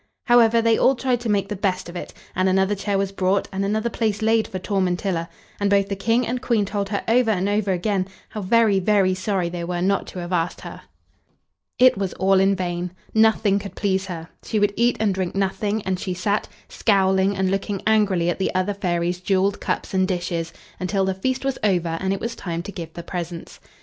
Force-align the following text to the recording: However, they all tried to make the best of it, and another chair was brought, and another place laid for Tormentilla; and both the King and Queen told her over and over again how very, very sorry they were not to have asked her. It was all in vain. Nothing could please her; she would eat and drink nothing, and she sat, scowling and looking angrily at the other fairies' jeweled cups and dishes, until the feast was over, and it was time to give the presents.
However, 0.25 0.63
they 0.63 0.79
all 0.79 0.95
tried 0.95 1.19
to 1.19 1.29
make 1.29 1.47
the 1.49 1.55
best 1.55 1.87
of 1.87 1.95
it, 1.95 2.11
and 2.35 2.49
another 2.49 2.73
chair 2.73 2.97
was 2.97 3.11
brought, 3.11 3.47
and 3.51 3.63
another 3.63 3.87
place 3.91 4.23
laid 4.23 4.47
for 4.47 4.57
Tormentilla; 4.57 5.29
and 5.59 5.69
both 5.69 5.89
the 5.89 5.95
King 5.95 6.25
and 6.25 6.41
Queen 6.41 6.65
told 6.65 6.89
her 6.89 7.03
over 7.07 7.29
and 7.29 7.47
over 7.47 7.71
again 7.71 8.07
how 8.29 8.41
very, 8.41 8.79
very 8.79 9.13
sorry 9.13 9.47
they 9.47 9.63
were 9.63 9.79
not 9.79 10.07
to 10.07 10.17
have 10.17 10.33
asked 10.33 10.61
her. 10.61 10.81
It 11.77 11.99
was 11.99 12.13
all 12.13 12.39
in 12.39 12.55
vain. 12.55 12.89
Nothing 13.13 13.59
could 13.59 13.75
please 13.75 14.07
her; 14.07 14.27
she 14.43 14.57
would 14.57 14.73
eat 14.75 14.97
and 14.99 15.13
drink 15.13 15.35
nothing, 15.35 15.83
and 15.83 15.99
she 15.99 16.15
sat, 16.15 16.47
scowling 16.67 17.37
and 17.37 17.51
looking 17.51 17.83
angrily 17.85 18.31
at 18.31 18.39
the 18.39 18.49
other 18.55 18.73
fairies' 18.73 19.19
jeweled 19.19 19.59
cups 19.61 19.93
and 19.93 20.07
dishes, 20.07 20.51
until 20.79 21.05
the 21.05 21.13
feast 21.13 21.45
was 21.45 21.59
over, 21.63 21.99
and 22.01 22.11
it 22.11 22.19
was 22.19 22.35
time 22.35 22.63
to 22.63 22.71
give 22.71 22.91
the 22.93 23.03
presents. 23.03 23.59